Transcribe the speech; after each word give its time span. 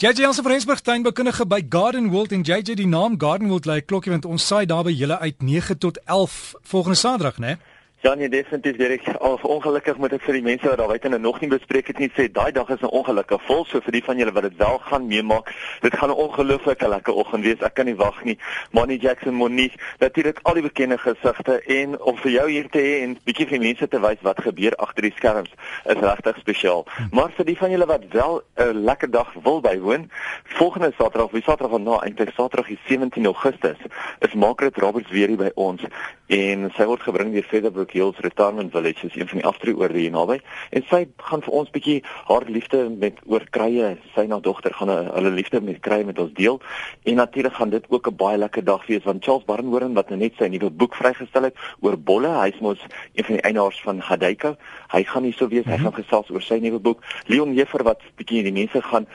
JJ 0.00 0.20
Jansen 0.20 0.42
van 0.42 0.52
Rensburg 0.52 0.80
tuinbekundige 0.80 1.46
by 1.46 1.66
Garden 1.68 2.10
World 2.10 2.32
en 2.32 2.40
JJ 2.40 2.74
die 2.78 2.86
naam 2.86 3.14
Garden 3.18 3.48
World 3.48 3.66
lê 3.66 3.80
klokkie 3.84 4.12
want 4.12 4.28
ons 4.30 4.44
saai 4.46 4.62
daar 4.70 4.84
by 4.86 4.92
julle 4.94 5.16
uit 5.18 5.42
9 5.42 5.74
tot 5.78 5.98
11 6.04 6.54
volgende 6.70 6.98
Saterdag, 7.00 7.40
né? 7.42 7.46
Nee? 7.46 7.56
Ja 8.00 8.14
nee 8.14 8.28
definitief 8.28 8.76
weer 8.76 8.92
ek 8.94 9.06
al 9.26 9.40
ongelukkig 9.42 9.96
moet 9.98 10.12
ek 10.14 10.22
vir 10.22 10.36
die 10.38 10.44
mense 10.46 10.68
wat 10.70 10.78
daar 10.78 10.90
buite 10.92 11.10
nou 11.10 11.18
nog 11.18 11.40
nie 11.42 11.48
bespreek 11.50 11.88
het 11.90 11.98
nie 11.98 12.06
sê 12.14 12.28
daai 12.30 12.52
dag 12.54 12.68
is 12.70 12.82
'n 12.86 12.92
ongelukkige 12.94 13.42
vol 13.46 13.64
so 13.66 13.80
vir 13.82 13.96
die 13.96 14.02
van 14.06 14.20
julle 14.22 14.30
wat 14.36 14.44
dit 14.46 14.56
wel 14.56 14.78
gaan 14.78 15.08
meemaak 15.10 15.50
dit 15.82 15.96
gaan 15.98 16.10
'n 16.14 16.22
ongelooflike 16.24 16.88
lekker 16.88 17.14
oggend 17.14 17.44
wees 17.44 17.64
ek 17.66 17.74
kan 17.74 17.86
nie 17.90 17.96
wag 17.96 18.22
nie. 18.24 18.38
Money 18.70 18.96
Jackson 19.02 19.34
Monique 19.34 19.80
natuurlik 19.98 20.38
al 20.42 20.54
die 20.54 20.62
bekende 20.62 20.98
gesigte 20.98 21.58
en 21.66 22.00
om 22.00 22.16
vir 22.16 22.30
jou 22.30 22.48
hier 22.50 22.68
te 22.70 22.78
hê 22.78 23.02
en 23.02 23.18
bietjie 23.24 23.48
vir 23.48 23.58
mense 23.58 23.88
te 23.88 24.00
wys 24.00 24.22
wat 24.22 24.42
gebeur 24.46 24.76
agter 24.76 25.02
die 25.02 25.14
skerms 25.16 25.50
is 25.84 25.98
regtig 25.98 26.38
spesiaal. 26.38 26.86
Maar 27.10 27.34
vir 27.34 27.44
die 27.44 27.58
van 27.58 27.70
julle 27.70 27.86
wat 27.86 28.06
wel 28.14 28.42
'n 28.62 28.84
lekker 28.84 29.10
dag 29.10 29.34
wil 29.42 29.60
bywoon 29.60 30.10
volgende 30.44 30.92
Saterdag 30.98 31.30
wie 31.30 31.42
Saterdag 31.42 31.70
van 31.70 31.82
nou 31.82 31.98
eintlik 31.98 32.30
Saterdag 32.30 32.68
die 32.68 32.78
17 32.86 33.26
Augustus 33.26 33.78
is 34.20 34.34
Margaret 34.34 34.76
Roberts 34.76 35.10
weer 35.10 35.28
hier 35.28 35.36
by 35.36 35.50
ons 35.54 35.82
en 36.26 36.70
sy 36.76 36.84
word 36.84 37.02
gebring 37.02 37.32
deur 37.32 37.42
Featherbrook 37.42 37.87
Brook 37.88 37.92
Hills 37.92 38.20
Retirement 38.20 38.70
Village 38.70 39.06
is 39.06 39.14
een 39.14 39.28
van 39.28 39.38
die 39.38 39.46
aftreeoorde 39.46 39.98
hier 39.98 40.10
naby. 40.10 40.38
En 40.70 40.84
sy 40.90 41.06
gaan 41.16 41.42
vir 41.44 41.54
ons 41.56 41.70
bietjie 41.72 42.02
haar 42.28 42.44
liefde 42.48 42.82
met 42.90 43.16
oor 43.26 43.44
krye 43.54 43.94
sy 44.14 44.26
na 44.28 44.40
dogter 44.44 44.74
gaan 44.76 44.92
hulle 44.92 45.32
liefde 45.32 45.60
met 45.64 45.80
krye 45.80 46.04
met 46.04 46.18
ons 46.20 46.34
deel. 46.36 46.60
En 47.08 47.16
natuurlik 47.22 47.56
gaan 47.56 47.70
dit 47.70 47.84
ook 47.88 48.08
'n 48.10 48.16
baie 48.16 48.38
lekker 48.38 48.64
dag 48.64 48.86
wees 48.86 49.04
want 49.04 49.24
Charles 49.24 49.44
Barnhoorn 49.44 49.94
wat 49.94 50.08
nou 50.08 50.18
net 50.18 50.34
sy 50.38 50.48
nuwe 50.48 50.70
boek 50.70 50.94
vrygestel 50.94 51.42
het 51.42 51.56
oor 51.80 51.96
bolle 51.96 52.28
hy's 52.28 52.60
mos 52.60 52.78
een 53.14 53.24
van 53.24 53.34
die 53.34 53.44
eienaars 53.44 53.80
van 53.80 54.02
Gadeiko 54.02 54.56
hy 54.92 55.02
gaan 55.04 55.22
hier 55.22 55.34
sou 55.34 55.48
wees 55.48 55.64
hy 55.64 55.76
mhm. 55.76 55.82
gaan 55.82 56.04
gesels 56.04 56.30
oor 56.30 56.42
sy 56.42 56.58
nuwe 56.58 56.78
boek. 56.78 57.02
Leon 57.26 57.54
Jefer 57.54 57.82
wat 57.82 58.00
bietjie 58.16 58.42
die 58.42 58.52
mense 58.52 58.82
gaan 58.82 59.06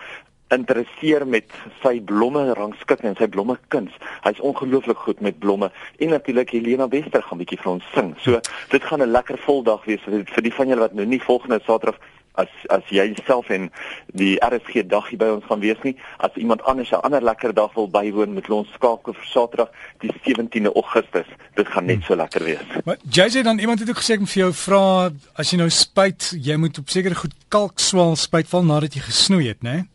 interesseer 0.52 1.28
met 1.28 1.52
sy 1.82 2.00
blomme 2.02 2.54
rangskik 2.54 3.04
en 3.04 3.16
sy 3.20 3.28
blomme 3.28 3.58
kuns. 3.74 3.94
Hy's 4.26 4.40
ongelooflik 4.40 4.98
goed 4.98 5.22
met 5.22 5.40
blomme 5.40 5.72
en 6.00 6.10
natuurlik 6.10 6.50
Helena 6.56 6.88
Wester 6.88 7.24
gaan 7.24 7.42
bietjie 7.42 7.60
vir 7.62 7.72
ons 7.76 7.94
sing. 7.94 8.14
So 8.26 8.40
dit 8.70 8.84
gaan 8.84 9.02
'n 9.02 9.12
lekker 9.12 9.38
vol 9.38 9.64
dag 9.64 9.86
wees 9.86 10.02
vir, 10.02 10.44
die 10.44 10.54
van 10.54 10.68
julle 10.68 10.80
wat 10.80 10.94
nou 10.94 11.06
nie 11.06 11.22
volgende 11.22 11.60
Saterdag 11.66 12.00
as 12.36 12.50
as 12.70 12.84
jy 12.90 13.14
self 13.28 13.50
en 13.50 13.70
die 14.18 14.38
RSG 14.42 14.88
dag 14.90 15.10
hier 15.10 15.20
by 15.20 15.30
ons 15.36 15.46
gaan 15.46 15.62
wees 15.62 15.78
nie, 15.84 15.96
as 16.18 16.34
iemand 16.36 16.64
anders 16.64 16.92
'n 16.92 17.04
ander 17.06 17.22
lekker 17.22 17.54
dag 17.54 17.74
wil 17.74 17.88
bywoon 17.88 18.34
met 18.34 18.50
ons 18.50 18.72
skakel 18.74 19.14
vir 19.14 19.26
Saterdag 19.26 19.70
die 20.00 20.12
17de 20.26 20.74
Augustus. 20.74 21.28
Dit 21.56 21.68
gaan 21.68 21.86
net 21.86 22.04
so 22.04 22.16
lekker 22.16 22.44
wees. 22.44 22.68
Maar 22.86 22.98
JJ 23.10 23.44
dan 23.44 23.60
iemand 23.60 23.80
het 23.80 23.90
ook 23.90 24.02
gesê 24.02 24.14
ek 24.14 24.20
moet 24.20 24.32
vir 24.32 24.44
jou 24.44 24.54
vra 24.54 25.12
as 25.36 25.52
jy 25.52 25.58
nou 25.58 25.70
spuit, 25.70 26.34
jy 26.42 26.56
moet 26.56 26.78
op 26.78 26.90
sekere 26.90 27.16
goed 27.16 27.34
kalkswaal 27.50 28.16
spuit 28.16 28.48
val 28.48 28.64
nadat 28.64 28.94
jy 28.94 29.02
gesnoei 29.02 29.48
het, 29.48 29.62
né? 29.62 29.72
Nee? 29.72 29.93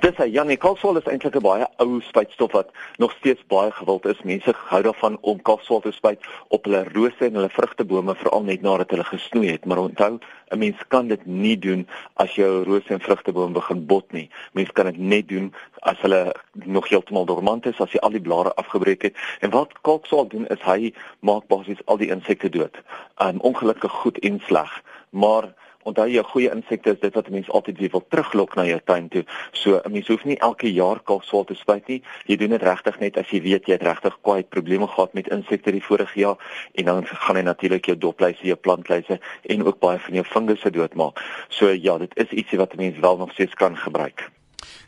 Dis 0.00 0.16
hy 0.20 0.28
Janie 0.34 0.56
kalkswol 0.56 0.98
is 1.00 1.08
eintlik 1.10 1.36
'n 1.36 1.42
baie 1.44 1.66
ou 1.82 2.00
spuitstof 2.00 2.52
wat 2.52 2.70
nog 2.98 3.12
steeds 3.18 3.42
baie 3.46 3.70
gewild 3.70 4.06
is. 4.06 4.22
Mense 4.22 4.52
hou 4.70 4.82
daarvan 4.82 5.18
om 5.20 5.42
kalkswol 5.42 5.80
te 5.80 5.92
spuit 5.92 6.20
op 6.48 6.64
hulle 6.64 6.84
rose 6.94 7.24
en 7.24 7.34
hulle 7.34 7.48
vrugtebome 7.48 8.14
veral 8.14 8.42
net 8.42 8.62
nadat 8.62 8.90
hulle 8.90 9.04
gesnoei 9.04 9.50
het. 9.50 9.64
Maar 9.64 9.78
onthou, 9.78 10.18
'n 10.50 10.58
mens 10.58 10.76
kan 10.88 11.08
dit 11.08 11.26
nie 11.26 11.58
doen 11.58 11.86
as 12.14 12.34
jou 12.34 12.64
rose 12.64 12.88
en 12.88 13.00
vrugteboom 13.00 13.52
begin 13.52 13.86
bot 13.86 14.12
nie. 14.12 14.30
Mens 14.52 14.72
kan 14.72 14.84
dit 14.84 14.98
net 14.98 15.28
doen 15.28 15.54
as 15.80 15.98
hulle 16.00 16.34
nog 16.52 16.88
heeltemal 16.88 17.24
dormant 17.24 17.66
is, 17.66 17.80
as 17.80 17.92
jy 17.92 17.98
al 17.98 18.10
die 18.10 18.20
blare 18.20 18.54
afgebreek 18.54 19.02
het. 19.02 19.16
En 19.40 19.50
wat 19.50 19.72
kalkswol 19.80 20.28
doen 20.28 20.46
is 20.46 20.60
hy 20.60 20.92
maak 21.20 21.46
basies 21.46 21.84
al 21.84 21.96
die 21.96 22.10
insekte 22.10 22.48
dood. 22.48 22.76
Um 23.18 23.40
ongelukkig 23.40 23.92
goed 23.92 24.18
en 24.18 24.40
sleg. 24.46 24.82
Maar 25.10 25.54
Onthou 25.86 26.06
jy 26.10 26.22
goeie 26.32 26.50
insekte 26.50 26.96
is 26.96 27.00
dit 27.00 27.14
wat 27.14 27.28
mense 27.30 27.52
altyd 27.54 27.78
weer 27.78 27.92
wil 27.92 28.04
teruglok 28.10 28.56
na 28.58 28.64
jou 28.66 28.78
tuin 28.90 29.08
toe. 29.08 29.24
So 29.52 29.80
'n 29.84 29.92
mens 29.92 30.08
hoef 30.08 30.24
nie 30.24 30.38
elke 30.38 30.72
jaar 30.72 31.00
kalkswaal 31.00 31.44
te 31.44 31.54
spuit 31.54 31.86
nie. 31.88 32.02
Jy 32.26 32.36
doen 32.36 32.50
dit 32.50 32.62
regtig 32.62 32.98
net 33.00 33.16
as 33.16 33.30
jy 33.30 33.40
weet 33.42 33.66
jy 33.66 33.72
het 33.72 33.82
regtig 33.82 34.18
kwai 34.22 34.42
probleme 34.42 34.86
gehad 34.86 35.14
met 35.14 35.28
insekte 35.28 35.72
die 35.72 35.82
vorige 35.82 36.20
jaar 36.20 36.36
en 36.74 36.84
dan 36.84 37.06
gaan 37.06 37.36
hy 37.36 37.42
natuurlik 37.42 37.86
jou 37.86 37.98
dopluise, 37.98 38.42
jou 38.42 38.56
plantluise 38.56 39.20
en 39.42 39.66
ook 39.66 39.78
baie 39.78 39.98
van 39.98 40.14
jou 40.14 40.24
fungusse 40.24 40.70
doodmaak. 40.70 41.22
So 41.48 41.68
ja, 41.68 41.98
dit 41.98 42.12
is 42.16 42.30
ietsie 42.30 42.58
wat 42.58 42.74
'n 42.74 42.76
mens 42.76 42.98
wel 42.98 43.16
nog 43.16 43.32
steeds 43.32 43.54
kan 43.54 43.76
gebruik. 43.76 44.30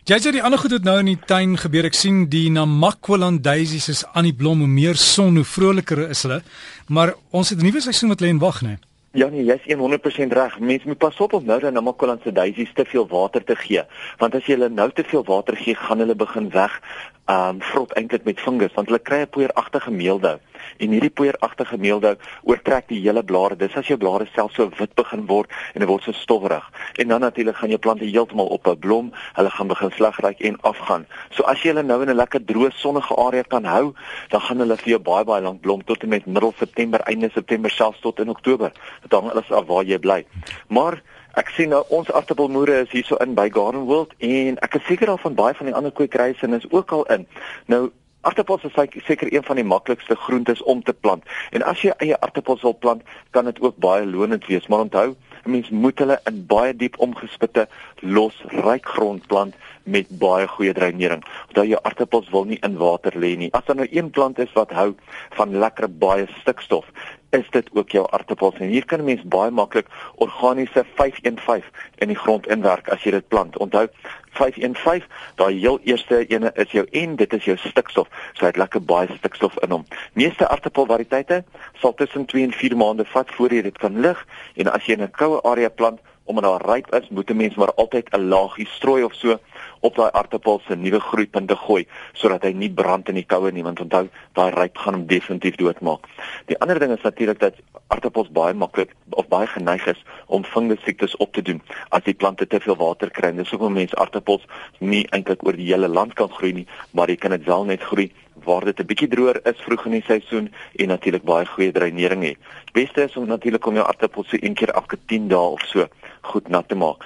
Jy 0.09 0.17
sê 0.19 0.31
die 0.33 0.43
ander 0.43 0.59
goed 0.59 0.73
wat 0.73 0.87
nou 0.89 0.99
in 0.99 1.11
die 1.11 1.21
tuin 1.29 1.57
gebeur, 1.61 1.85
ek 1.85 1.95
sien 1.95 2.29
die 2.33 2.49
Namakwaland 2.51 3.43
daisies 3.45 3.89
is 3.89 4.05
aan 4.17 4.25
die 4.25 4.33
blom, 4.33 4.59
hoe 4.65 4.69
meer 4.69 4.97
son, 4.97 5.37
hoe 5.37 5.45
vroliker 5.45 6.09
is 6.09 6.23
hulle. 6.25 6.43
Maar 6.89 7.15
ons 7.31 7.51
het 7.51 7.59
'n 7.59 7.65
nuwe 7.65 7.81
seisoen 7.81 8.09
wat 8.09 8.21
lê 8.21 8.29
en 8.29 8.39
wag, 8.39 8.63
né? 8.63 8.79
Ja 9.13 9.29
nee, 9.29 9.45
jy's 9.45 9.65
100% 9.65 10.33
reg. 10.37 10.59
Mense 10.61 10.87
moet 10.87 10.99
pas 10.99 11.17
op 11.17 11.33
om 11.33 11.45
nou 11.45 11.61
dan 11.61 11.73
Namakoland 11.73 12.23
se 12.23 12.33
daisies 12.33 12.73
te 12.75 12.85
veel 12.85 13.07
water 13.09 13.45
te 13.45 13.57
gee, 13.57 13.83
want 14.21 14.35
as 14.35 14.45
jy 14.45 14.59
hulle 14.59 14.69
nou 14.69 14.91
te 14.93 15.05
veel 15.05 15.25
water 15.25 15.57
gee, 15.57 15.75
gaan 15.75 15.99
hulle 16.05 16.15
begin 16.15 16.51
weg 16.53 16.81
um 17.29 17.61
vrot 17.61 17.93
eintlik 17.93 18.25
met 18.25 18.41
fungus 18.41 18.73
want 18.73 18.89
hulle 18.89 19.01
kry 19.05 19.19
'n 19.21 19.29
poeieragtige 19.29 19.91
meeldou 19.91 20.37
en 20.79 20.95
hierdie 20.95 21.11
poeieragtige 21.11 21.79
meeldou 21.79 22.15
oortrek 22.43 22.89
die 22.89 23.01
hele 23.01 23.23
blare. 23.23 23.57
Dis 23.57 23.77
as 23.77 23.87
jou 23.87 23.99
blare 23.99 24.29
self 24.35 24.53
so 24.53 24.71
wit 24.79 24.95
begin 24.95 25.27
word 25.27 25.51
en 25.75 25.81
dit 25.81 25.89
word 25.89 26.03
so 26.03 26.13
stowwerig. 26.13 26.65
En 26.99 27.09
dan 27.09 27.21
natuurlik 27.21 27.57
gaan 27.57 27.75
jou 27.75 27.79
plante 27.79 28.05
heeltemal 28.05 28.47
op 28.47 28.67
'n 28.67 28.79
blom. 28.79 29.13
Hulle 29.35 29.51
gaan 29.51 29.69
begin 29.69 29.91
slagryk 29.91 30.41
en 30.41 30.61
afgaan. 30.61 31.07
So 31.31 31.43
as 31.43 31.63
jy 31.63 31.69
hulle 31.73 31.83
nou 31.83 32.03
in 32.03 32.11
'n 32.11 32.17
lekker 32.17 32.41
droë 32.41 32.73
sonnige 32.73 33.15
area 33.17 33.43
kan 33.43 33.65
hou 33.65 33.95
dan 34.29 34.41
gaan 34.41 34.59
hulle 34.59 34.77
vir 34.77 34.89
jou 34.89 34.99
baie 34.99 35.25
baie 35.25 35.43
lank 35.43 35.61
blom 35.61 35.85
tot 35.85 36.03
en 36.03 36.09
met 36.09 36.27
middel 36.27 36.53
September 36.59 37.01
einde 37.01 37.31
September 37.35 37.71
selfs 37.71 38.01
tot 38.01 38.21
in 38.21 38.29
Oktober. 38.29 38.73
Dit 39.03 39.13
hang 39.13 39.31
alles 39.31 39.51
af 39.51 39.67
waar 39.67 39.85
jy 39.85 39.99
bly. 39.99 40.25
Maar 40.69 41.03
Ek 41.39 41.53
sien 41.55 41.69
nou 41.71 41.85
ons 41.95 42.09
aartappelmoere 42.11 42.81
is 42.83 42.91
hierso 42.91 43.19
in 43.23 43.35
by 43.37 43.47
Garden 43.53 43.85
World 43.87 44.15
en 44.25 44.57
ek 44.65 44.79
is 44.81 44.87
seker 44.89 45.13
al 45.13 45.21
van 45.23 45.37
baie 45.39 45.55
van 45.55 45.69
die 45.69 45.75
ander 45.77 45.93
kweekrye 45.95 46.35
is 46.35 46.71
ook 46.71 46.93
al 46.93 47.05
in. 47.15 47.27
Nou 47.67 47.91
aartappels 48.21 48.65
is 48.65 49.05
seker 49.05 49.33
een 49.33 49.45
van 49.45 49.57
die 49.57 49.65
maklikste 49.65 50.17
groentes 50.17 50.63
om 50.63 50.83
te 50.83 50.93
plant. 50.93 51.25
En 51.51 51.63
as 51.63 51.83
jy 51.83 51.95
eie 51.99 52.21
aartappels 52.21 52.63
wil 52.63 52.77
plant, 52.79 53.03
kan 53.31 53.45
dit 53.45 53.61
ook 53.61 53.77
baie 53.77 54.07
lonend 54.07 54.47
wees, 54.47 54.67
maar 54.67 54.87
onthou, 54.87 55.15
'n 55.45 55.51
mens 55.51 55.71
moet 55.71 55.99
hulle 55.99 56.21
in 56.25 56.47
baie 56.47 56.77
diep 56.77 56.99
omgespitte 56.99 57.69
los 58.01 58.43
ryk 58.47 58.87
grond 58.87 59.27
plant 59.27 59.55
met 59.83 60.07
baie 60.19 60.47
goeie 60.49 60.73
dreinering. 60.73 61.25
Onthou 61.49 61.67
jou 61.67 61.81
aartappels 61.83 62.29
wil 62.31 62.45
nie 62.45 62.59
in 62.61 62.77
water 62.77 63.13
lê 63.17 63.37
nie. 63.37 63.53
As 63.53 63.65
daar 63.65 63.77
nou 63.77 63.89
een 63.91 64.11
plant 64.11 64.39
is 64.39 64.53
wat 64.53 64.71
hou 64.71 64.95
van 65.31 65.59
lekker 65.59 65.89
baie 65.91 66.27
stikstof, 66.41 66.85
is 67.31 67.51
dit 67.51 67.69
ook 67.73 67.91
jou 67.91 68.07
aartappels 68.11 68.59
en 68.59 68.69
hier 68.69 68.85
kan 68.85 68.99
'n 69.01 69.05
mens 69.05 69.23
baie 69.23 69.51
maklik 69.51 69.87
organiese 70.15 70.85
515 70.95 71.65
in 71.99 72.09
die 72.09 72.17
grond 72.17 72.47
inwerk 72.47 72.89
as 72.89 73.03
jy 73.03 73.11
dit 73.11 73.29
plant. 73.29 73.57
Onthou 73.57 73.89
515, 74.31 75.09
daai 75.35 75.59
heel 75.59 75.81
eerste 75.83 76.27
ene 76.27 76.51
is 76.55 76.71
jou 76.71 76.87
en 76.91 77.17
dit 77.17 77.33
is 77.33 77.45
jou 77.45 77.57
stikstof. 77.57 78.09
So 78.33 78.41
hy 78.41 78.47
het 78.47 78.57
lekker 78.57 78.83
baie 78.83 79.09
stikstof 79.17 79.59
in 79.63 79.71
hom. 79.71 79.85
Meeste 80.13 80.49
aartappelvariëteite 80.49 81.45
sal 81.81 81.95
tussen 81.95 82.25
2 82.25 82.43
en 82.43 82.53
4 82.53 82.77
maande 82.77 83.05
vat 83.05 83.31
voor 83.31 83.53
jy 83.53 83.63
dit 83.63 83.79
kan 83.79 84.01
lig 84.01 84.27
en 84.55 84.73
as 84.73 84.87
jy 84.87 84.93
in 84.93 85.03
'n 85.03 85.11
koue 85.11 85.43
area 85.43 85.69
plant 85.69 86.01
omdat 86.29 86.45
daar 86.45 86.67
ryp 86.75 86.93
is, 86.95 87.09
moet 87.09 87.31
'n 87.31 87.37
mens 87.37 87.55
maar 87.55 87.75
altyd 87.75 88.09
'n 88.13 88.29
laagie 88.29 88.69
strooi 88.69 89.03
of 89.03 89.15
so 89.15 89.39
op 89.81 89.95
daai 89.97 90.11
aartappel 90.13 90.61
se 90.67 90.77
nuwe 90.77 91.01
groeipunte 91.01 91.57
gooi 91.57 91.87
sodat 92.13 92.43
hy 92.43 92.53
nie 92.53 92.71
brand 92.71 93.09
in 93.09 93.15
die 93.15 93.27
koue 93.27 93.51
nie 93.55 93.63
want 93.63 93.81
onthou 93.81 94.09
daai 94.39 94.51
ryp 94.55 94.79
gaan 94.79 94.95
hom 94.95 95.07
definitief 95.07 95.57
doodmaak. 95.57 96.07
Die 96.47 96.59
ander 96.59 96.79
ding 96.79 96.93
is 96.93 97.03
natuurlik 97.03 97.39
dat 97.39 97.55
aartappels 97.87 98.31
baie 98.31 98.55
maklik 98.55 98.95
of 99.11 99.29
baie 99.29 99.47
geneig 99.47 99.87
is 99.87 100.05
om 100.27 100.45
fungussiektes 100.45 101.17
op 101.17 101.33
te 101.33 101.43
doen 101.43 101.63
as 101.89 102.03
die 102.03 102.15
plante 102.15 102.47
te 102.47 102.61
veel 102.61 102.77
water 102.77 103.11
kry. 103.11 103.33
Dis 103.33 103.51
hoekom 103.51 103.73
mense 103.73 103.97
aartappels 103.97 104.45
nie 104.79 105.07
eintlik 105.11 105.45
oor 105.47 105.57
die 105.57 105.71
hele 105.73 105.89
land 105.89 106.13
kan 106.15 106.31
groei 106.31 106.53
nie, 106.53 106.67
maar 106.91 107.09
jy 107.09 107.17
kan 107.17 107.31
dit 107.31 107.45
wel 107.45 107.65
net 107.65 107.83
groei 107.83 108.11
waar 108.45 108.65
dit 108.65 108.81
'n 108.81 108.87
bietjie 108.87 109.09
droër 109.09 109.41
is 109.45 109.61
vroeg 109.67 109.85
in 109.87 109.93
die 109.93 110.05
seisoen 110.07 110.53
en 110.77 110.89
natuurlik 110.89 111.23
baie 111.23 111.47
goeie 111.47 111.73
dreinering 111.73 112.23
het. 112.23 112.39
Beste 112.73 113.03
is 113.03 113.17
om 113.17 113.27
natuurlik 113.27 113.67
om 113.67 113.75
jou 113.75 113.87
aartappels 113.87 114.29
so 114.29 114.37
een 114.41 114.55
keer 114.55 114.71
elke 114.71 114.99
10 115.07 115.29
dae 115.29 115.39
of 115.57 115.63
so 115.67 115.87
goed 116.23 116.49
nat 116.49 116.69
te 116.69 116.75
maak. 116.75 117.05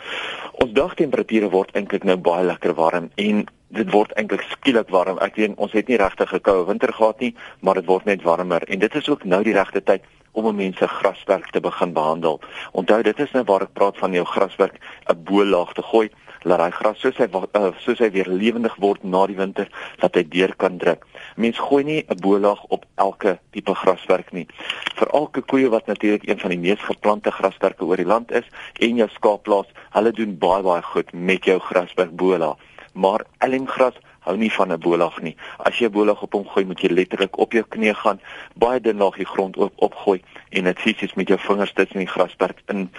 Ons 0.52 0.72
dagtemperature 0.72 1.50
word 1.50 1.74
eintlik 1.76 2.04
nou 2.04 2.16
baie 2.16 2.44
lekker 2.44 2.74
warm 2.74 3.10
en 3.16 3.44
dit 3.68 3.92
word 3.92 4.12
eintlik 4.16 4.42
skielik 4.50 4.88
warm. 4.88 5.18
Ek 5.18 5.36
weet 5.36 5.56
ons 5.56 5.72
het 5.72 5.88
nie 5.88 5.96
regtig 5.96 6.32
'n 6.32 6.40
koue 6.40 6.66
winter 6.66 6.92
gehad 6.92 7.20
nie, 7.20 7.34
maar 7.60 7.74
dit 7.74 7.86
word 7.86 8.04
net 8.04 8.22
warmer 8.22 8.62
en 8.68 8.78
dit 8.78 8.94
is 8.94 9.08
ook 9.08 9.24
nou 9.24 9.42
die 9.42 9.54
regte 9.54 9.82
tyd 9.82 10.02
om 10.32 10.46
'n 10.46 10.56
mens 10.56 10.76
se 10.78 10.86
graswerk 10.88 11.50
te 11.50 11.60
begin 11.60 11.92
behandel. 11.92 12.40
Onthou 12.72 13.02
dit 13.02 13.18
is 13.20 13.32
nou 13.32 13.44
waar 13.44 13.62
ek 13.62 13.72
praat 13.72 13.98
van 13.98 14.12
jou 14.12 14.24
graswerk 14.24 14.78
'n 15.08 15.24
bo-laag 15.24 15.72
te 15.72 15.82
gooi 15.82 16.10
laat 16.44 16.58
daai 16.58 16.70
gras 16.70 17.00
soos 17.00 17.16
hy 17.16 17.28
uh, 17.30 17.70
soos 17.78 17.98
hy 17.98 18.10
weer 18.10 18.28
lewendig 18.28 18.74
word 18.82 19.04
na 19.04 19.26
die 19.26 19.38
winter 19.38 19.68
dat 20.00 20.14
hy 20.14 20.24
deur 20.28 20.54
kan 20.56 20.78
druk. 20.78 21.06
Mens 21.36 21.58
gooi 21.58 21.84
nie 21.84 22.04
'n 22.08 22.20
bolaag 22.20 22.64
op 22.68 22.84
elke 22.94 23.38
tipe 23.50 23.74
graswerk 23.74 24.32
nie. 24.32 24.46
Vir 24.94 25.08
elke 25.08 25.40
koeie 25.40 25.68
wat 25.68 25.86
natuurlik 25.86 26.28
een 26.28 26.38
van 26.38 26.50
die 26.50 26.58
mees 26.58 26.80
geplante 26.80 27.30
graswerke 27.30 27.84
oor 27.84 27.96
die 27.96 28.06
land 28.06 28.32
is 28.32 28.48
en 28.78 28.96
jou 28.96 29.08
skaapplaas, 29.08 29.66
hulle 29.90 30.12
doen 30.12 30.38
baie 30.38 30.62
baie 30.62 30.82
goed 30.82 31.12
met 31.12 31.44
jou 31.44 31.58
graswerk 31.58 32.16
bolaag. 32.16 32.56
Maar 32.92 33.24
elmgras 33.38 33.94
hou 34.26 34.36
nie 34.36 34.52
van 34.52 34.72
'n 34.72 34.78
bolaag 34.78 35.20
nie. 35.22 35.36
As 35.58 35.78
jy 35.78 35.86
'n 35.86 35.92
bolaag 35.92 36.22
op 36.22 36.32
hom 36.32 36.48
gooi, 36.48 36.64
moet 36.64 36.80
jy 36.80 36.88
letterlik 36.88 37.38
op 37.38 37.52
jou 37.52 37.64
knie 37.68 37.94
gaan, 37.94 38.20
baie 38.54 38.80
dun 38.80 38.96
laag 38.96 39.16
die 39.16 39.26
grond 39.26 39.56
op 39.56 39.72
opgooi 39.76 40.22
en 40.50 40.64
dit 40.64 40.78
fisies 40.78 41.14
met 41.14 41.28
jou 41.28 41.38
vingers 41.38 41.72
tussen 41.72 41.98
die 41.98 42.06
grasperk 42.06 42.62
in 42.66 42.90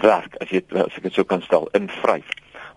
werk 0.00 0.36
as 0.40 0.48
jy 0.48 0.62
as 0.70 0.96
ek 0.96 1.02
dit 1.02 1.12
sou 1.12 1.24
kan 1.24 1.42
stel, 1.42 1.68
in 1.72 1.88
vryf. 1.88 2.26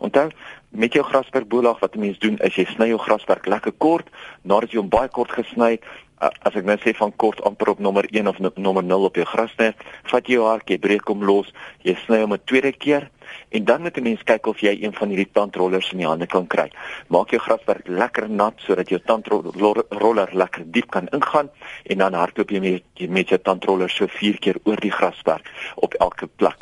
Onthou, 0.01 0.29
met 0.69 0.93
jou 0.93 1.03
grasperkbolag 1.05 1.79
wat 1.79 1.95
'n 1.95 1.99
mens 1.99 2.19
doen 2.19 2.37
is 2.37 2.55
jy 2.55 2.65
sny 2.65 2.87
jou 2.87 2.99
grasperk 2.99 3.45
lekker 3.45 3.71
kort 3.77 4.07
nadat 4.41 4.71
jy 4.71 4.79
hom 4.79 4.89
baie 4.89 5.09
kort 5.09 5.31
gesny 5.31 5.71
het 5.71 5.83
as 6.21 6.55
ek 6.55 6.65
nou 6.65 6.77
sê 6.77 6.93
van 6.97 7.13
kort 7.15 7.41
amper 7.41 7.69
op 7.69 7.79
nommer 7.79 8.05
1 8.09 8.27
of 8.27 8.37
nommer 8.55 8.83
0 8.83 9.03
op 9.03 9.15
jou 9.15 9.25
grasnet 9.25 9.75
vat 10.11 10.27
jy 10.27 10.37
jou 10.37 10.45
hartjie 10.45 10.77
breek 10.77 11.07
hom 11.09 11.23
los 11.25 11.49
jy 11.85 11.95
sny 12.05 12.21
hom 12.21 12.33
'n 12.33 12.45
tweede 12.45 12.71
keer 12.71 13.09
en 13.49 13.65
dan 13.65 13.81
moet 13.81 13.97
'n 13.97 14.03
mens 14.03 14.23
kyk 14.23 14.45
of 14.45 14.59
jy 14.59 14.77
een 14.81 14.93
van 14.93 15.09
hierdie 15.09 15.31
tandrollers 15.33 15.91
in 15.91 15.97
die 15.97 16.07
hande 16.07 16.27
kan 16.27 16.47
kry. 16.47 16.69
Maak 17.07 17.29
jou 17.29 17.39
grasperk 17.39 17.87
lekker 17.87 18.29
nat 18.29 18.53
sodat 18.57 18.89
jou 18.89 18.99
tandroller 18.99 20.29
lekker 20.31 20.63
diep 20.71 20.91
kan 20.91 21.07
ingaan 21.07 21.49
en 21.83 21.97
dan 21.97 22.13
hardloop 22.13 22.49
jy 22.49 22.59
met, 22.59 23.09
met 23.09 23.29
jou 23.29 23.39
tandroller 23.39 23.89
so 23.89 24.07
4 24.07 24.37
keer 24.39 24.57
oor 24.63 24.79
die 24.79 24.91
grasperk 24.91 25.49
op 25.75 25.93
elke 25.93 26.27
plek 26.27 26.57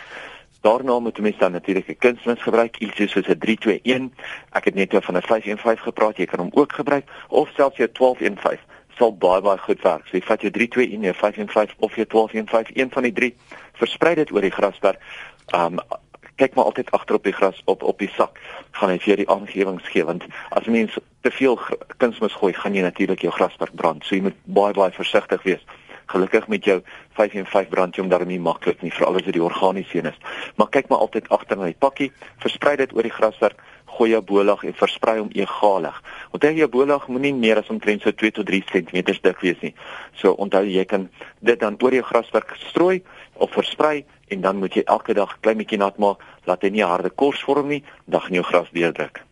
Daarna 0.61 0.99
moet 0.99 1.17
jy 1.17 1.35
dan 1.37 1.51
natuurlik 1.51 1.87
'n 1.87 1.97
kunsmis 1.97 2.41
gebruik, 2.41 2.77
iets 2.77 3.11
soos 3.11 3.27
'n 3.27 3.37
321. 3.37 4.11
Ek 4.51 4.65
het 4.65 4.75
net 4.75 4.93
oor 4.93 5.01
van 5.01 5.15
'n 5.15 5.21
515 5.21 5.83
gepraat, 5.83 6.17
jy 6.17 6.25
kan 6.25 6.39
hom 6.39 6.51
ook 6.53 6.73
gebruik 6.73 7.05
of 7.27 7.49
selfs 7.55 7.77
jou 7.77 7.89
1215 7.91 8.59
sal 8.97 9.17
baie 9.17 9.41
baie 9.41 9.57
goed 9.57 9.81
werk. 9.81 10.07
So 10.07 10.17
jy 10.17 10.23
vat 10.23 10.41
jou 10.41 10.51
321, 10.51 11.03
jou 11.03 11.15
515 11.15 11.75
of 11.79 11.95
jou 11.95 12.07
1215, 12.07 12.81
een 12.81 12.91
van 12.91 13.03
die 13.03 13.13
drie, 13.13 13.35
versprei 13.73 14.15
dit 14.15 14.31
oor 14.31 14.41
die 14.41 14.51
grasperk. 14.51 14.99
Um 15.55 15.79
kyk 16.39 16.55
maar 16.55 16.65
altyd 16.65 16.91
agter 16.91 17.15
op 17.15 17.23
die 17.23 17.33
gras 17.33 17.61
op 17.65 17.83
op 17.83 17.99
die 17.99 18.11
sak 18.15 18.39
gaan 18.71 18.93
hy 18.93 18.99
vir 19.03 19.19
die 19.19 19.27
aangewings 19.33 19.87
gee 19.91 20.05
want 20.07 20.23
as 20.55 20.69
mense 20.71 21.01
te 21.25 21.31
veel 21.35 21.57
kunsmis 21.97 22.37
gooi 22.39 22.53
gaan 22.55 22.77
jy 22.77 22.83
natuurlik 22.85 23.25
jou 23.25 23.33
grasperk 23.35 23.75
brand 23.81 24.05
so 24.05 24.15
jy 24.15 24.21
moet 24.29 24.37
baie 24.59 24.75
baie 24.77 24.95
versigtig 24.95 25.43
wees 25.43 25.65
gelukkig 26.09 26.47
met 26.47 26.65
jou 26.65 26.79
5 27.17 27.33
en 27.41 27.45
5 27.45 27.69
brand 27.69 27.95
jy 27.95 28.03
om 28.03 28.09
daarmee 28.11 28.41
maklik 28.41 28.81
nie 28.81 28.93
veral 28.93 29.19
as 29.19 29.25
dit 29.27 29.37
die 29.37 29.43
organiese 29.43 29.97
een 29.97 30.09
is. 30.11 30.17
Maar 30.57 30.69
kyk 30.73 30.89
maar 30.89 31.03
altyd 31.05 31.29
agter 31.29 31.57
na 31.57 31.69
die 31.69 31.77
pakkie, 31.79 32.11
versprei 32.43 32.75
dit 32.81 32.95
oor 32.95 33.05
die 33.05 33.13
graswerk, 33.13 33.61
gooi 33.99 34.11
jou 34.13 34.21
bolag 34.23 34.63
en 34.63 34.75
versprei 34.77 35.17
hom 35.19 35.31
egalig. 35.35 35.95
Onthou 36.31 36.53
jou 36.55 36.69
bolag 36.71 37.07
moenie 37.07 37.33
meer 37.35 37.59
as 37.61 37.71
omtrent 37.73 38.05
so 38.05 38.13
2 38.15 38.31
tot 38.37 38.47
3 38.47 38.61
cm 38.71 39.01
dik 39.11 39.41
wees 39.43 39.61
nie. 39.65 39.73
So 40.21 40.35
onthou 40.37 40.63
jy 40.67 40.85
kan 40.85 41.09
dit 41.39 41.59
dan 41.59 41.77
oor 41.81 41.93
jou 41.93 42.05
graswerk 42.05 42.55
strooi 42.69 43.01
of 43.33 43.51
versprei 43.55 44.05
en 44.29 44.41
dan 44.41 44.59
moet 44.61 44.75
jy 44.77 44.83
elke 44.85 45.15
dag 45.17 45.37
klein 45.41 45.57
bietjie 45.57 45.79
nat 45.81 45.97
maak, 45.97 46.21
laat 46.45 46.63
hy 46.63 46.69
nie 46.73 46.85
harde 46.85 47.09
kors 47.09 47.41
vorm 47.45 47.71
nie, 47.73 47.81
dan 48.05 48.21
gaan 48.21 48.37
jou 48.39 48.45
gras 48.45 48.69
deurdruk. 48.75 49.23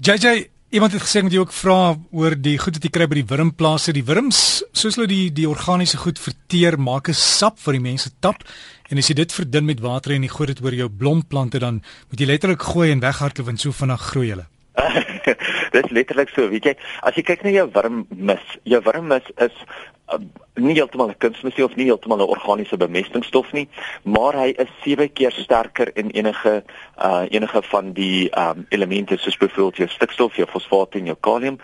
JJ 0.00 0.55
Iemand 0.74 0.92
het 0.92 1.04
gesê 1.04 1.20
moet 1.22 1.30
jy 1.30 1.38
ook 1.44 1.52
vra 1.54 1.94
oor 2.10 2.34
die 2.42 2.56
goed 2.58 2.74
wat 2.74 2.86
jy 2.88 2.90
kry 2.90 3.06
by 3.06 3.20
die 3.20 3.28
wurmplase. 3.30 3.92
Die 3.94 4.02
wurms, 4.02 4.64
soos 4.74 4.96
hulle 4.98 5.06
die 5.06 5.28
die 5.30 5.46
organiese 5.46 6.00
goed 6.02 6.18
verteer, 6.18 6.74
maak 6.74 7.08
'n 7.08 7.14
sap 7.14 7.60
vir 7.62 7.78
die 7.78 7.84
mense 7.84 8.10
tap. 8.20 8.42
En 8.90 8.98
as 8.98 9.06
jy 9.06 9.14
dit 9.14 9.32
verdun 9.32 9.64
met 9.64 9.80
water 9.80 10.12
en 10.12 10.22
jy 10.22 10.28
gooi 10.28 10.46
dit 10.46 10.62
oor 10.62 10.74
jou 10.74 10.88
blomplante 10.88 11.58
dan 11.58 11.82
moet 12.10 12.20
jy 12.20 12.26
letterlik 12.26 12.62
gooi 12.62 12.90
en 12.90 13.00
weghardloop 13.00 13.46
want 13.46 13.60
so 13.60 13.70
vinnig 13.70 14.00
groei 14.00 14.30
hulle. 14.30 14.46
Dit 15.72 15.84
is 15.84 15.90
letterlik 15.90 16.28
so, 16.28 16.48
weet 16.48 16.64
jy. 16.64 16.74
As 17.06 17.16
jy 17.16 17.24
kyk 17.26 17.44
na 17.46 17.52
jou 17.54 17.66
wurmmis, 17.72 18.56
jou 18.68 18.80
wurmmis 18.84 19.28
is 19.42 19.54
uh, 20.12 20.20
nie 20.60 20.76
heeltemal 20.76 21.10
'n 21.10 21.18
kunsmis 21.22 21.58
of 21.64 21.76
nie 21.76 21.88
heeltemal 21.88 22.20
'n 22.20 22.32
organiese 22.36 22.76
bemestingsstof 22.76 23.52
nie, 23.52 23.68
maar 24.04 24.36
hy 24.36 24.54
is 24.58 24.72
sewe 24.84 25.08
keer 25.08 25.32
sterker 25.32 25.92
in 25.96 26.10
enige 26.10 26.62
uh 26.98 27.24
enige 27.30 27.62
van 27.62 27.92
die 27.92 28.28
um 28.30 28.66
elemente 28.68 29.16
soos 29.16 29.36
byvoorbeeld 29.36 29.76
jou 29.76 29.88
stikstof, 29.88 30.36
jou 30.36 30.48
fosfaat 30.48 30.94
en 30.94 31.06
jou 31.06 31.16
kalium 31.20 31.58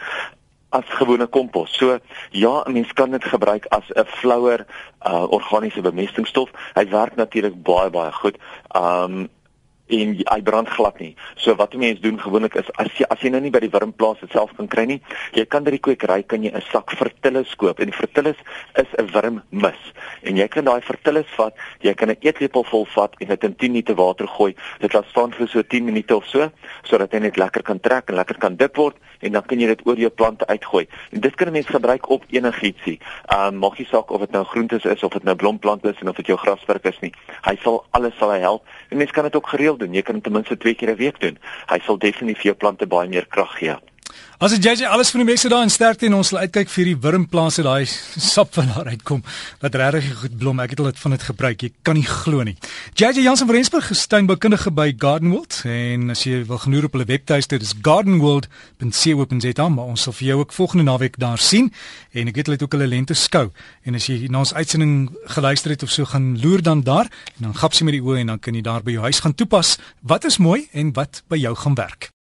as 0.73 0.89
gewone 0.89 1.27
kompos. 1.27 1.77
So 1.77 1.99
ja, 2.31 2.65
'n 2.65 2.73
mens 2.73 2.93
kan 2.93 3.11
dit 3.11 3.25
gebruik 3.25 3.67
as 3.67 3.85
'n 3.95 4.05
flouer 4.07 4.67
uh 5.07 5.27
organiese 5.29 5.81
bemestingsstof. 5.81 6.51
Hy 6.75 6.89
werk 6.89 7.17
natuurlik 7.17 7.63
baie 7.63 7.91
baie 7.91 8.13
goed. 8.13 8.39
Um 8.75 9.29
en 9.93 10.15
hy 10.19 10.41
brand 10.43 10.69
glad 10.69 10.99
nie. 11.01 11.15
So 11.37 11.55
wat 11.57 11.75
'n 11.75 11.79
mens 11.79 12.01
doen 12.01 12.21
gewoonlik 12.21 12.55
is 12.55 12.71
as 12.77 12.93
jy 12.99 13.05
as 13.09 13.21
jy 13.21 13.31
nou 13.31 13.41
nie 13.41 13.51
by 13.51 13.61
die 13.61 13.71
wurmplaas 13.71 14.19
self 14.33 14.51
kan 14.57 14.69
kry 14.69 14.85
nie, 14.85 15.01
jy 15.33 15.45
kan 15.45 15.65
by 15.65 15.71
die 15.71 15.79
kwekery 15.79 16.23
kan 16.27 16.43
jy 16.43 16.51
'n 16.51 16.63
sak 16.73 16.91
fertillis 16.91 17.55
koop 17.57 17.81
en 17.81 17.91
die 17.91 17.97
fertillis 17.97 18.37
is 18.75 18.89
'n 18.99 19.07
wurmmis. 19.13 19.83
En 20.23 20.37
jy 20.37 20.49
kan 20.49 20.65
daai 20.65 20.81
fertillis 20.81 21.27
vat, 21.37 21.55
jy 21.81 21.95
kan 21.95 22.11
'n 22.11 22.17
eetlepel 22.21 22.65
vol 22.65 22.87
vat 22.87 23.15
en 23.21 23.29
dit 23.29 23.45
in 23.45 23.57
10 23.57 23.73
minute 23.73 23.95
water 23.95 24.27
gooi. 24.27 24.55
Dit 24.81 24.93
laat 24.93 25.07
staan 25.07 25.33
vir 25.33 25.49
so 25.49 25.63
10 25.63 25.85
minute 25.85 26.17
of 26.17 26.25
so 26.27 26.51
sodat 26.83 27.13
hy 27.13 27.19
net 27.19 27.37
lekker 27.37 27.63
kan 27.63 27.81
trek 27.81 28.09
en 28.09 28.17
lekker 28.17 28.39
kan 28.39 28.57
dik 28.57 28.77
word 28.77 28.97
en 29.21 29.33
dan 29.33 29.43
kan 29.43 29.61
jy 29.61 29.67
dit 29.67 29.87
oor 29.87 29.97
jou 29.97 30.11
plante 30.11 30.47
uitgooi. 30.47 30.87
En 31.13 31.21
dit 31.21 31.35
kan 31.35 31.49
'n 31.49 31.53
mens 31.53 31.67
gebruik 31.67 32.09
op 32.09 32.25
enigietsie. 32.31 32.99
Ehm 33.27 33.55
um, 33.55 33.59
maak 33.59 33.79
nie 33.79 33.87
saak 33.87 34.11
of 34.11 34.21
dit 34.21 34.31
nou 34.31 34.45
groentes 34.45 34.85
is 34.85 35.03
of 35.03 35.13
dit 35.13 35.25
nou 35.25 35.37
blomplante 35.37 35.89
is 35.89 36.01
en 36.01 36.09
of 36.09 36.17
dit 36.17 36.27
jou 36.27 36.39
graswerk 36.39 36.85
is 36.85 36.99
nie. 37.01 37.13
Hy 37.43 37.57
sal 37.63 37.85
alles 37.91 38.17
sal 38.19 38.31
hy 38.31 38.39
help. 38.39 38.67
En 38.89 38.97
mens 38.97 39.11
kan 39.11 39.25
dit 39.25 39.37
ook 39.37 39.49
gereeld 39.49 39.82
doen. 39.83 39.97
Jy 39.99 40.03
kan 40.07 40.21
ten 40.21 40.33
minste 40.33 40.57
2 40.57 40.75
keer 40.79 40.95
'n 40.95 41.01
week 41.01 41.21
doen. 41.21 41.39
Hy 41.69 41.79
sal 41.85 41.99
definitief 41.99 42.43
vir 42.43 42.53
jou 42.53 42.59
plante 42.65 42.87
baie 42.87 43.09
meer 43.09 43.27
krag 43.27 43.59
gee. 43.59 43.77
As 44.43 44.55
dit 44.57 44.65
JJ 44.65 44.89
alles 44.91 45.11
van 45.15 45.23
die 45.23 45.29
mense 45.29 45.49
daar 45.49 45.63
in 45.63 45.71
sterkte 45.71 46.07
en 46.07 46.15
ons 46.19 46.33
sal 46.33 46.43
uitkyk 46.43 46.71
vir 46.73 46.93
die 46.93 46.97
wurmplase 47.05 47.63
daai 47.63 47.87
sap 48.33 48.55
van 48.55 48.73
daar 48.75 48.91
uitkom 48.91 49.23
wat 49.63 49.75
regtig 49.79 50.11
goed 50.23 50.37
blom. 50.39 50.61
Ek 50.61 50.75
het 50.75 50.83
al 50.83 50.91
dit 50.91 50.99
van 51.05 51.17
dit 51.17 51.27
gebruik. 51.31 51.63
Jy 51.63 51.73
kan 51.83 51.99
nie 51.99 52.07
glo 52.09 52.43
nie. 52.43 52.57
JJ 52.99 53.23
Jansen 53.23 53.47
van 53.47 53.57
Rensburg 53.57 53.87
gestuinboukundige 53.93 54.73
by 54.75 54.93
Gardenwold 54.99 55.63
en 55.69 56.11
as 56.15 56.25
jy 56.27 56.43
wil 56.49 56.61
genoer 56.63 56.89
op 56.89 56.97
hulle 56.97 57.07
webtuiste 57.09 57.59
dis 57.63 57.75
gardenwold.co.za 57.83 59.69
maar 59.69 59.91
ons 59.93 60.07
sal 60.07 60.17
vir 60.19 60.29
jou 60.33 60.39
ook 60.43 60.55
volgende 60.57 60.87
naweek 60.91 61.19
daar 61.23 61.41
sien 61.41 61.71
en 62.13 62.31
ek 62.31 62.39
weet 62.39 62.51
hulle 62.51 62.59
het 62.59 62.67
ook 62.67 62.77
hulle 62.77 62.91
lente 62.91 63.17
skou 63.19 63.49
en 63.87 63.99
as 63.99 64.09
jy 64.11 64.31
na 64.33 64.43
ons 64.45 64.55
uitsending 64.55 65.11
geluister 65.37 65.75
het 65.75 65.87
of 65.87 65.93
so 65.95 66.09
gaan 66.09 66.35
loer 66.43 66.63
dan 66.63 66.85
daar 66.87 67.11
en 67.37 67.49
dan 67.49 67.61
gapsie 67.65 67.87
met 67.89 67.99
die 67.99 68.05
oë 68.05 68.23
en 68.23 68.35
dan 68.35 68.43
kan 68.43 68.57
jy 68.59 68.65
daar 68.67 68.85
by 68.87 68.97
jou 68.97 69.07
huis 69.09 69.23
gaan 69.25 69.37
toepas 69.37 69.77
wat 70.01 70.29
is 70.29 70.41
mooi 70.43 70.67
en 70.73 70.93
wat 70.97 71.23
by 71.29 71.41
jou 71.41 71.55
gaan 71.65 71.79
werk. 71.79 72.13